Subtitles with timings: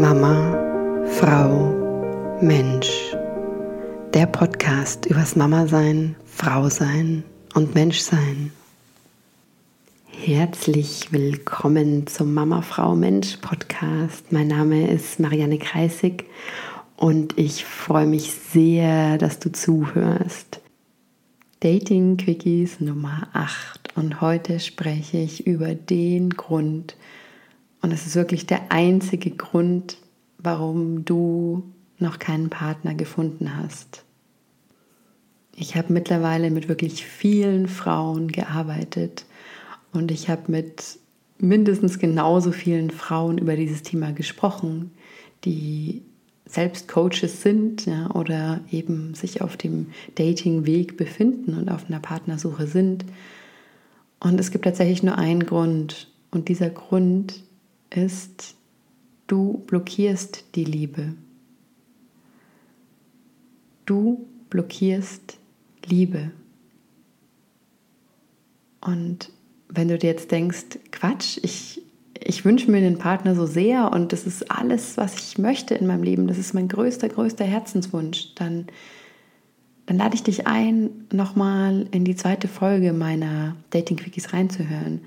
[0.00, 3.14] Mama, Frau, Mensch.
[4.12, 7.22] Der Podcast übers Mama sein, Frau sein
[7.54, 8.50] und Mensch sein.
[10.08, 14.32] Herzlich willkommen zum Mama, Frau, Mensch Podcast.
[14.32, 16.24] Mein Name ist Marianne Kreisig
[16.96, 20.60] und ich freue mich sehr, dass du zuhörst.
[21.60, 26.96] Dating Quickies Nummer 8 und heute spreche ich über den Grund,
[27.84, 29.98] und es ist wirklich der einzige Grund,
[30.38, 31.64] warum du
[31.98, 34.04] noch keinen Partner gefunden hast.
[35.54, 39.26] Ich habe mittlerweile mit wirklich vielen Frauen gearbeitet
[39.92, 40.98] und ich habe mit
[41.38, 44.90] mindestens genauso vielen Frauen über dieses Thema gesprochen,
[45.44, 46.00] die
[46.46, 52.66] selbst Coaches sind ja, oder eben sich auf dem Dating-Weg befinden und auf einer Partnersuche
[52.66, 53.04] sind.
[54.20, 56.08] Und es gibt tatsächlich nur einen Grund.
[56.30, 57.44] Und dieser Grund
[57.96, 58.54] ist,
[59.26, 61.14] du blockierst die Liebe.
[63.86, 65.38] Du blockierst
[65.86, 66.30] Liebe.
[68.80, 69.30] Und
[69.68, 71.82] wenn du dir jetzt denkst, Quatsch, ich,
[72.22, 75.86] ich wünsche mir einen Partner so sehr und das ist alles, was ich möchte in
[75.86, 78.66] meinem Leben, das ist mein größter, größter Herzenswunsch, dann,
[79.86, 85.00] dann lade ich dich ein, nochmal in die zweite Folge meiner Dating Quickies reinzuhören.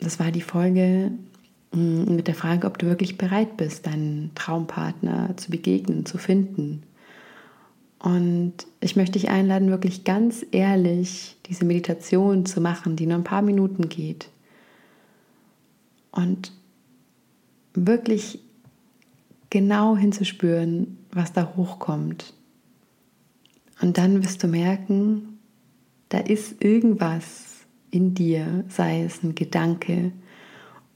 [0.00, 1.10] Das war die Folge
[1.72, 6.82] mit der Frage, ob du wirklich bereit bist, deinen Traumpartner zu begegnen, zu finden.
[7.98, 13.24] Und ich möchte dich einladen, wirklich ganz ehrlich diese Meditation zu machen, die nur ein
[13.24, 14.30] paar Minuten geht.
[16.12, 16.52] Und
[17.74, 18.40] wirklich
[19.50, 22.34] genau hinzuspüren, was da hochkommt.
[23.80, 25.38] Und dann wirst du merken,
[26.08, 30.12] da ist irgendwas in dir, sei es ein Gedanke,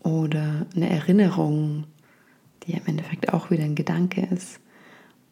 [0.02, 1.84] oder eine Erinnerung,
[2.66, 4.60] die im Endeffekt auch wieder ein Gedanke ist,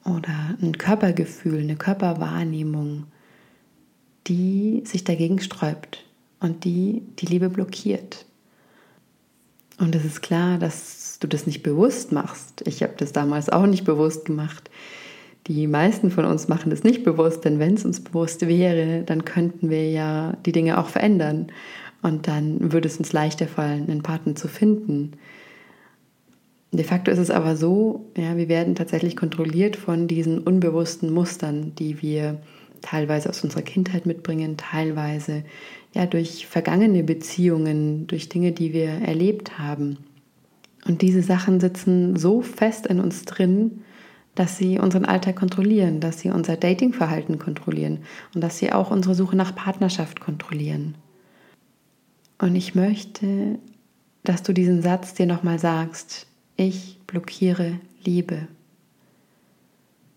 [0.05, 3.05] oder ein Körpergefühl, eine Körperwahrnehmung,
[4.27, 6.05] die sich dagegen sträubt
[6.41, 8.25] und die die Liebe blockiert.
[9.79, 12.63] Und es ist klar, dass du das nicht bewusst machst.
[12.67, 14.70] Ich habe das damals auch nicht bewusst gemacht.
[15.47, 19.25] Die meisten von uns machen das nicht bewusst, denn wenn es uns bewusst wäre, dann
[19.25, 21.47] könnten wir ja die Dinge auch verändern.
[22.02, 25.12] Und dann würde es uns leichter fallen, einen Partner zu finden.
[26.72, 31.74] De facto ist es aber so, ja, wir werden tatsächlich kontrolliert von diesen unbewussten Mustern,
[31.74, 32.40] die wir
[32.80, 35.44] teilweise aus unserer Kindheit mitbringen, teilweise
[35.94, 39.98] ja durch vergangene Beziehungen, durch Dinge, die wir erlebt haben.
[40.86, 43.82] Und diese Sachen sitzen so fest in uns drin,
[44.34, 47.98] dass sie unseren Alltag kontrollieren, dass sie unser Datingverhalten kontrollieren
[48.34, 50.94] und dass sie auch unsere Suche nach Partnerschaft kontrollieren.
[52.40, 53.58] Und ich möchte,
[54.24, 56.27] dass du diesen Satz dir nochmal sagst.
[56.56, 58.48] Ich blockiere Liebe.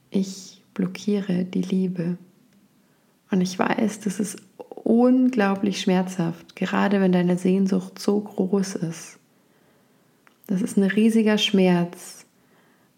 [0.09, 2.17] Ich blockiere die Liebe.
[3.29, 4.38] Und ich weiß, das ist
[4.83, 9.19] unglaublich schmerzhaft, gerade wenn deine Sehnsucht so groß ist.
[10.47, 12.25] Das ist ein riesiger Schmerz.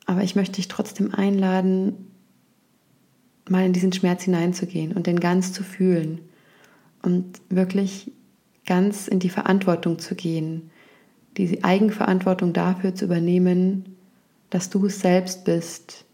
[0.06, 2.12] Aber ich möchte dich trotzdem einladen,
[3.50, 6.19] mal in diesen Schmerz hineinzugehen und den ganz zu fühlen
[7.02, 8.12] und wirklich
[8.66, 10.72] ganz in die Verantwortung zu gehen,
[11.38, 13.96] die Eigenverantwortung dafür zu übernehmen,
[14.50, 16.06] dass du es selbst bist,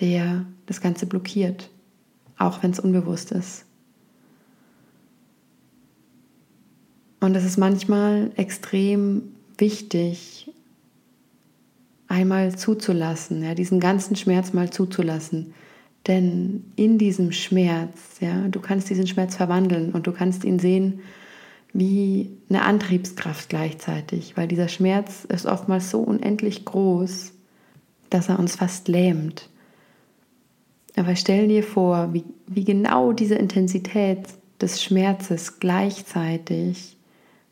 [0.00, 1.70] der das Ganze blockiert,
[2.38, 3.64] auch wenn es unbewusst ist.
[7.20, 10.52] Und es ist manchmal extrem wichtig,
[12.08, 15.54] einmal zuzulassen, ja, diesen ganzen Schmerz mal zuzulassen.
[16.06, 21.00] Denn in diesem Schmerz, ja, du kannst diesen Schmerz verwandeln und du kannst ihn sehen
[21.72, 27.32] wie eine Antriebskraft gleichzeitig, weil dieser Schmerz ist oftmals so unendlich groß,
[28.10, 29.48] dass er uns fast lähmt.
[30.96, 34.20] Aber stell dir vor, wie, wie genau diese Intensität
[34.60, 36.96] des Schmerzes gleichzeitig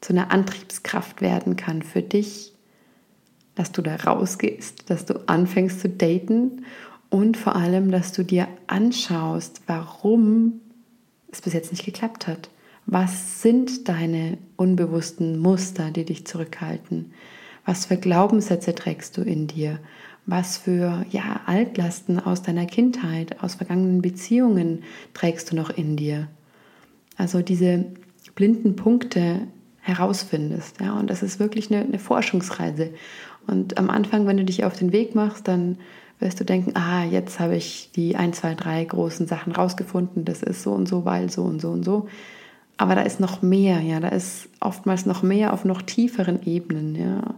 [0.01, 2.53] zu einer Antriebskraft werden kann für dich,
[3.55, 6.65] dass du da rausgehst, dass du anfängst zu daten
[7.12, 10.62] und vor allem, dass du dir anschaust, warum
[11.30, 12.48] es bis jetzt nicht geklappt hat.
[12.86, 17.12] Was sind deine unbewussten Muster, die dich zurückhalten?
[17.66, 19.78] Was für Glaubenssätze trägst du in dir?
[20.24, 24.82] Was für ja, Altlasten aus deiner Kindheit, aus vergangenen Beziehungen
[25.12, 26.28] trägst du noch in dir?
[27.18, 27.84] Also diese
[28.34, 29.48] blinden Punkte
[29.80, 30.80] herausfindest.
[30.80, 32.94] Ja, und das ist wirklich eine, eine Forschungsreise.
[33.47, 35.76] Und am Anfang, wenn du dich auf den Weg machst, dann
[36.22, 40.42] wirst du denken, ah, jetzt habe ich die ein, zwei, drei großen Sachen rausgefunden, das
[40.42, 42.09] ist so und so, weil so und so und so.
[42.77, 46.95] Aber da ist noch mehr, ja, da ist oftmals noch mehr auf noch tieferen Ebenen,
[46.95, 47.34] ja.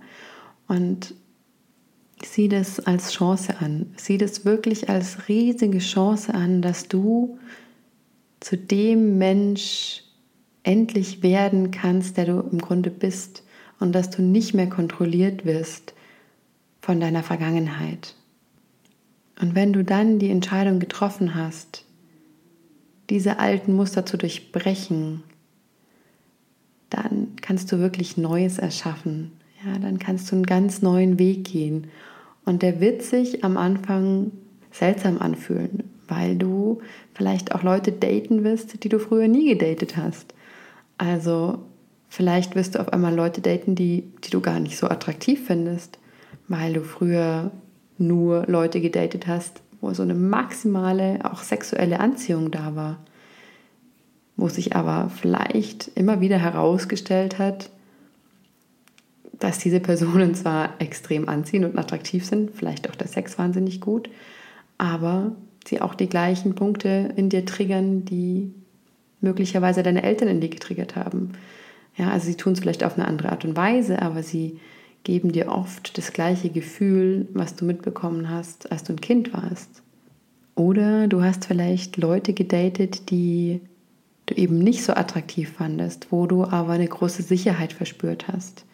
[0.69, 1.15] Und
[2.25, 3.93] sieh das als Chance an.
[3.97, 7.39] Sieh das wirklich als riesige Chance an, dass du
[8.41, 10.03] zu dem Mensch
[10.63, 13.43] endlich werden kannst, der du im Grunde bist
[13.81, 15.95] und dass du nicht mehr kontrolliert wirst
[16.81, 18.15] von deiner Vergangenheit.
[19.45, 21.85] Und wenn du dann die Entscheidung getroffen hast,
[23.11, 25.23] diese alten Muster zu durchbrechen,
[26.89, 29.33] dann kannst du wirklich Neues erschaffen.
[29.63, 31.89] Ja, dann kannst du einen ganz neuen Weg gehen.
[32.47, 34.33] Und der wird sich am Anfang
[34.71, 36.81] seltsam anfühlen, weil du
[37.13, 40.33] vielleicht auch Leute daten wirst, die du früher nie gedatet hast.
[40.97, 41.59] Also
[42.09, 45.99] vielleicht wirst du auf einmal Leute daten, die, die du gar nicht so attraktiv findest,
[46.49, 47.51] weil du früher
[47.99, 52.99] nur Leute gedatet hast, wo so eine maximale, auch sexuelle Anziehung da war.
[54.37, 57.71] Wo sich aber vielleicht immer wieder herausgestellt hat,
[59.39, 64.09] dass diese Personen zwar extrem anziehend und attraktiv sind, vielleicht auch der Sex wahnsinnig gut,
[64.79, 65.37] aber
[65.67, 68.53] sie auch die gleichen Punkte in dir triggern, die
[69.21, 71.33] möglicherweise deine Eltern in dir getriggert haben.
[71.97, 74.59] Ja, also sie tun es vielleicht auf eine andere Art und Weise, aber sie
[75.05, 79.83] geben dir oft das gleiche Gefühl, was du mitbekommen hast, als du ein Kind warst.
[80.55, 83.61] Oder du hast vielleicht Leute gedatet, die
[84.27, 88.65] du eben nicht so attraktiv fandest, wo du aber eine große Sicherheit verspürt hast.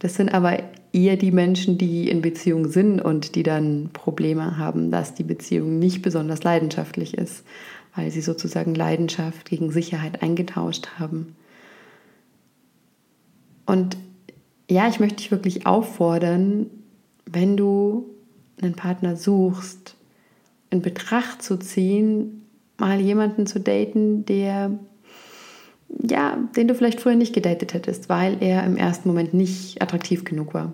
[0.00, 4.90] Das sind aber eher die Menschen, die in Beziehung sind und die dann Probleme haben,
[4.90, 7.44] dass die Beziehung nicht besonders leidenschaftlich ist,
[7.94, 11.36] weil sie sozusagen Leidenschaft gegen Sicherheit eingetauscht haben.
[13.66, 13.96] Und
[14.70, 16.66] ja, ich möchte dich wirklich auffordern,
[17.26, 18.06] wenn du
[18.62, 19.96] einen Partner suchst,
[20.70, 22.46] in Betracht zu ziehen,
[22.78, 24.78] mal jemanden zu daten, der
[26.08, 30.24] ja, den du vielleicht früher nicht gedatet hättest, weil er im ersten Moment nicht attraktiv
[30.24, 30.72] genug war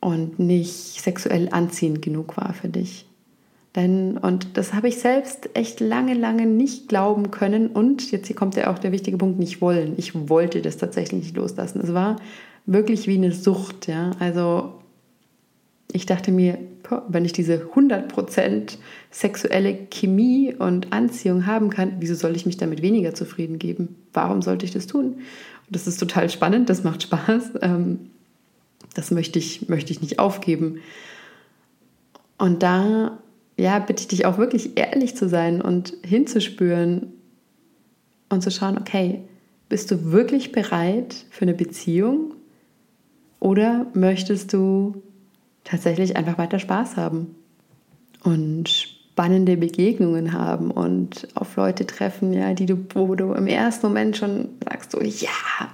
[0.00, 3.06] und nicht sexuell anziehend genug war für dich.
[3.74, 7.68] Denn, und das habe ich selbst echt lange, lange nicht glauben können.
[7.68, 9.94] Und jetzt hier kommt ja auch der wichtige Punkt, nicht wollen.
[9.96, 11.80] Ich wollte das tatsächlich nicht loslassen.
[11.82, 12.16] Es war
[12.68, 13.88] wirklich wie eine Sucht.
[13.88, 14.12] Ja?
[14.20, 14.74] Also
[15.90, 16.58] ich dachte mir,
[17.08, 18.76] wenn ich diese 100%
[19.10, 23.96] sexuelle Chemie und Anziehung haben kann, wieso soll ich mich damit weniger zufrieden geben?
[24.12, 25.14] Warum sollte ich das tun?
[25.14, 27.50] Und das ist total spannend, das macht Spaß.
[27.62, 28.10] Ähm,
[28.94, 30.80] das möchte ich, möchte ich nicht aufgeben.
[32.36, 33.18] Und da
[33.58, 37.12] ja, bitte ich dich auch wirklich ehrlich zu sein und hinzuspüren
[38.28, 39.22] und zu schauen, okay,
[39.68, 42.34] bist du wirklich bereit für eine Beziehung
[43.40, 45.02] oder möchtest du
[45.64, 47.34] tatsächlich einfach weiter Spaß haben
[48.24, 53.86] und spannende Begegnungen haben und auf Leute treffen, ja, die du, wo du im ersten
[53.88, 55.28] Moment schon sagst, so, ja,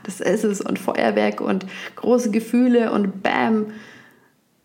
[0.04, 1.66] das ist es und Feuerwerk und
[1.96, 3.66] große Gefühle und bam.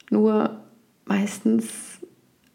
[0.10, 0.62] Nur
[1.06, 2.00] meistens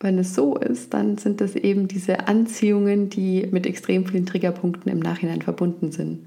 [0.05, 4.93] wenn es so ist, dann sind das eben diese Anziehungen, die mit extrem vielen Triggerpunkten
[4.93, 6.27] im Nachhinein verbunden sind.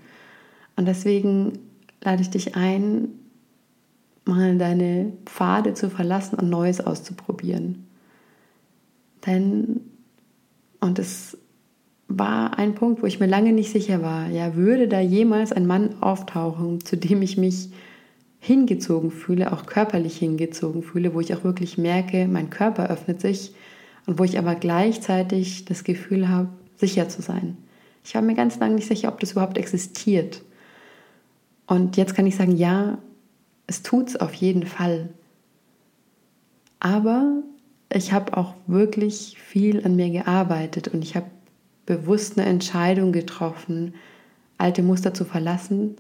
[0.76, 1.60] Und deswegen
[2.04, 3.10] lade ich dich ein,
[4.28, 7.88] mal deine Pfade zu verlassen und Neues auszuprobieren.
[9.26, 9.82] Denn,
[10.80, 11.38] und es
[12.08, 15.66] war ein Punkt, wo ich mir lange nicht sicher war, ja, würde da jemals ein
[15.66, 17.70] Mann auftauchen, zu dem ich mich
[18.40, 23.54] hingezogen fühle, auch körperlich hingezogen fühle, wo ich auch wirklich merke, mein Körper öffnet sich
[24.06, 27.58] und wo ich aber gleichzeitig das Gefühl habe, sicher zu sein.
[28.06, 30.42] Ich war mir ganz lange nicht sicher, ob das überhaupt existiert.
[31.66, 33.00] Und jetzt kann ich sagen, ja,
[33.68, 35.10] es tut es auf jeden Fall.
[36.80, 37.44] Aber
[37.94, 41.28] ich habe auch wirklich viel an mir gearbeitet und ich habe
[41.86, 43.94] bewusst eine Entscheidung getroffen,
[44.58, 45.96] alte Muster zu verlassen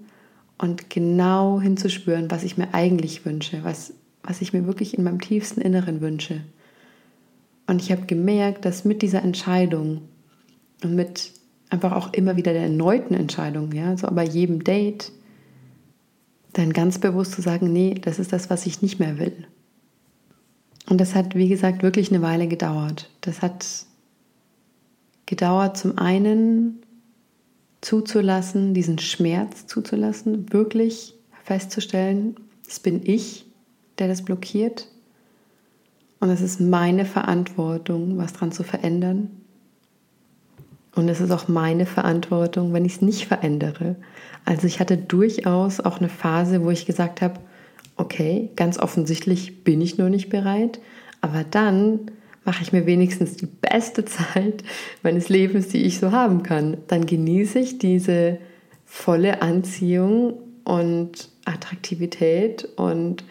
[0.58, 3.94] und genau hinzuspüren, was ich mir eigentlich wünsche, was,
[4.24, 6.42] was ich mir wirklich in meinem tiefsten Inneren wünsche.
[7.68, 10.02] Und ich habe gemerkt, dass mit dieser Entscheidung
[10.84, 11.32] und mit
[11.70, 15.12] einfach auch immer wieder der erneuten Entscheidung, ja, so bei jedem Date,
[16.58, 19.48] dann ganz bewusst zu sagen, nee, das ist das, was ich nicht mehr will.
[20.90, 23.10] Und das hat, wie gesagt, wirklich eine Weile gedauert.
[23.22, 23.66] Das hat
[25.26, 26.82] gedauert, zum einen
[27.82, 32.36] zuzulassen, diesen Schmerz zuzulassen, wirklich festzustellen,
[32.68, 33.46] es bin ich,
[34.00, 34.88] der das blockiert
[36.20, 39.30] und es ist meine Verantwortung, was dran zu verändern.
[40.98, 43.96] Und es ist auch meine Verantwortung, wenn ich es nicht verändere.
[44.46, 47.39] Also ich hatte durchaus auch eine Phase, wo ich gesagt habe,
[47.96, 50.80] okay, ganz offensichtlich bin ich nur nicht bereit,
[51.22, 52.12] aber dann
[52.46, 54.63] mache ich mir wenigstens die beste Zeit
[55.04, 56.77] meines Lebens, die ich so haben kann.
[56.88, 58.38] Dann genieße ich diese
[58.86, 63.24] volle Anziehung und Attraktivität und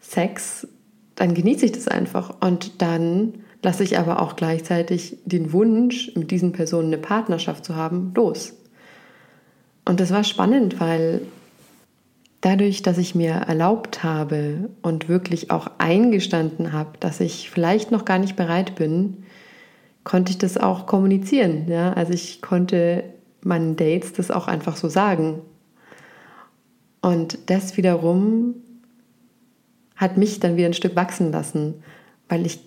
[0.00, 0.66] Sex
[1.14, 6.30] dann genieße ich das einfach und dann lasse ich aber auch gleichzeitig den Wunsch, mit
[6.30, 8.54] diesen Personen eine Partnerschaft zu haben, los.
[9.84, 11.22] Und das war spannend, weil
[12.40, 18.04] dadurch, dass ich mir erlaubt habe und wirklich auch eingestanden habe, dass ich vielleicht noch
[18.04, 19.24] gar nicht bereit bin,
[20.04, 21.68] konnte ich das auch kommunizieren.
[21.68, 21.92] Ja?
[21.92, 23.04] Also ich konnte
[23.42, 25.40] meinen Dates das auch einfach so sagen.
[27.00, 28.54] Und das wiederum
[29.96, 31.82] hat mich dann wieder ein Stück wachsen lassen,
[32.28, 32.60] weil ich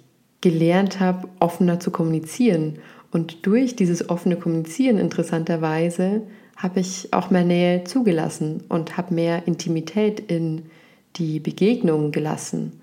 [0.45, 2.77] gelernt habe, offener zu kommunizieren.
[3.09, 6.21] Und durch dieses offene Kommunizieren interessanterweise
[6.55, 10.67] habe ich auch mehr Nähe zugelassen und habe mehr Intimität in
[11.15, 12.79] die Begegnungen gelassen.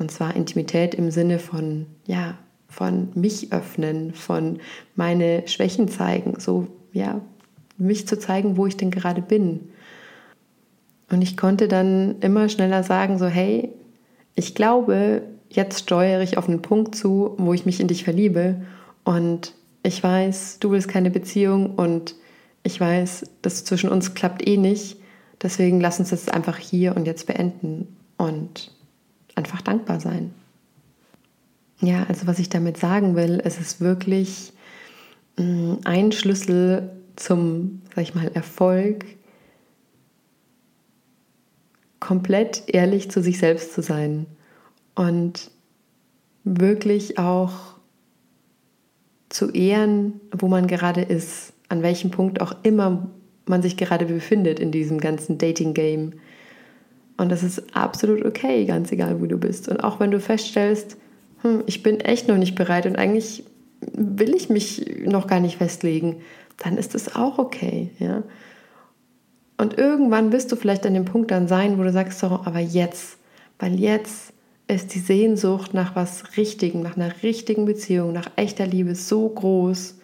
[0.00, 2.36] Und zwar Intimität im Sinne von, ja,
[2.68, 4.58] von mich öffnen, von
[4.96, 7.20] meine Schwächen zeigen, so, ja,
[7.78, 9.68] mich zu zeigen, wo ich denn gerade bin.
[11.12, 13.68] Und ich konnte dann immer schneller sagen, so, hey,
[14.34, 15.22] ich glaube,
[15.54, 18.62] jetzt steuere ich auf einen Punkt zu, wo ich mich in dich verliebe
[19.04, 22.14] und ich weiß, du willst keine Beziehung und
[22.62, 24.96] ich weiß, das zwischen uns klappt eh nicht.
[25.42, 28.72] Deswegen lass uns das einfach hier und jetzt beenden und
[29.34, 30.32] einfach dankbar sein.
[31.80, 34.52] Ja, also was ich damit sagen will, es ist wirklich
[35.36, 39.04] mm, ein Schlüssel zum, sag ich mal, Erfolg,
[42.00, 44.26] komplett ehrlich zu sich selbst zu sein
[44.94, 45.50] und
[46.44, 47.52] wirklich auch
[49.28, 53.10] zu ehren, wo man gerade ist an welchem Punkt auch immer
[53.46, 56.14] man sich gerade befindet in diesem ganzen Dating-Game.
[57.16, 59.68] Und das ist absolut okay, ganz egal, wo du bist.
[59.68, 60.96] Und auch wenn du feststellst,
[61.42, 63.44] hm, ich bin echt noch nicht bereit und eigentlich
[63.92, 66.16] will ich mich noch gar nicht festlegen,
[66.58, 67.90] dann ist das auch okay.
[67.98, 68.22] Ja?
[69.58, 72.60] Und irgendwann wirst du vielleicht an dem Punkt dann sein, wo du sagst, so, aber
[72.60, 73.18] jetzt,
[73.58, 74.33] weil jetzt
[74.66, 79.98] ist die Sehnsucht nach was Richtigen, nach einer richtigen Beziehung, nach echter Liebe so groß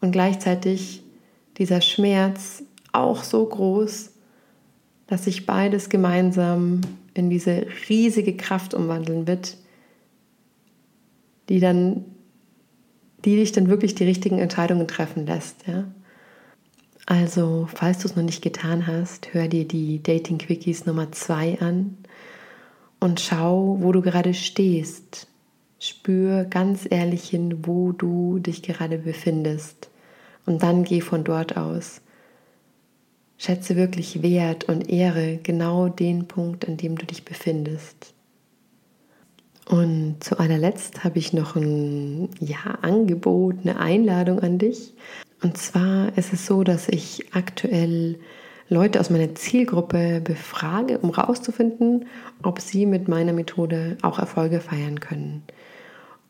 [0.00, 1.02] und gleichzeitig
[1.56, 4.10] dieser Schmerz auch so groß,
[5.06, 6.80] dass sich beides gemeinsam
[7.14, 9.56] in diese riesige Kraft umwandeln wird,
[11.48, 12.04] die dann,
[13.24, 15.66] die dich dann wirklich die richtigen Entscheidungen treffen lässt.
[15.66, 15.84] Ja?
[17.06, 21.60] Also, falls du es noch nicht getan hast, hör dir die Dating Quickies Nummer 2
[21.60, 21.98] an
[23.04, 25.26] und schau, wo du gerade stehst.
[25.78, 29.90] Spür ganz ehrlich hin, wo du dich gerade befindest.
[30.46, 32.00] Und dann geh von dort aus.
[33.36, 38.14] Schätze wirklich Wert und Ehre genau den Punkt, an dem du dich befindest.
[39.68, 44.94] Und zu allerletzt habe ich noch ein ja, Angebot, eine Einladung an dich.
[45.42, 48.18] Und zwar ist es so, dass ich aktuell
[48.68, 52.06] Leute aus meiner Zielgruppe befrage, um herauszufinden,
[52.42, 55.42] ob sie mit meiner Methode auch Erfolge feiern können.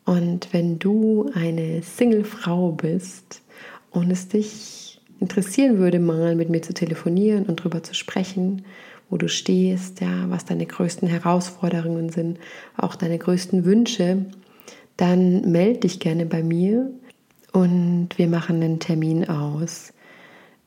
[0.04, 3.42] Und wenn du eine Single-Frau bist
[3.90, 8.64] und es dich interessieren würde, mal mit mir zu telefonieren und darüber zu sprechen,
[9.08, 12.38] wo du stehst, ja, was deine größten Herausforderungen sind,
[12.76, 14.26] auch deine größten Wünsche,
[14.96, 16.90] dann melde dich gerne bei mir
[17.52, 19.93] und wir machen einen Termin aus.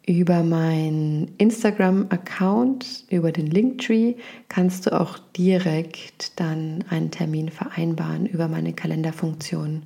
[0.07, 4.15] Über meinen Instagram-Account, über den Linktree,
[4.47, 9.83] kannst du auch direkt dann einen Termin vereinbaren über meine Kalenderfunktion.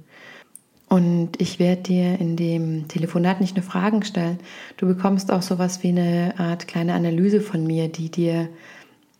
[0.89, 4.37] Und ich werde dir in dem Telefonat nicht nur Fragen stellen,
[4.77, 8.47] du bekommst auch sowas wie eine Art kleine Analyse von mir, die dir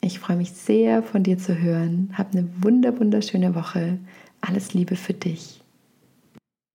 [0.00, 2.12] Ich freue mich sehr, von dir zu hören.
[2.18, 3.98] Hab eine wunder, wunderschöne Woche.
[4.40, 5.63] Alles Liebe für dich.